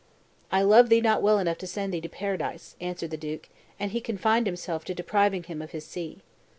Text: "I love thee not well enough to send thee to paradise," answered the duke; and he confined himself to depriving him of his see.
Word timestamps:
"I 0.51 0.63
love 0.63 0.89
thee 0.89 0.99
not 0.99 1.21
well 1.21 1.37
enough 1.37 1.59
to 1.59 1.67
send 1.67 1.93
thee 1.93 2.01
to 2.01 2.09
paradise," 2.09 2.75
answered 2.81 3.11
the 3.11 3.17
duke; 3.17 3.49
and 3.79 3.91
he 3.91 4.01
confined 4.01 4.47
himself 4.47 4.83
to 4.85 4.95
depriving 4.95 5.43
him 5.43 5.61
of 5.61 5.73
his 5.73 5.85
see. 5.85 6.21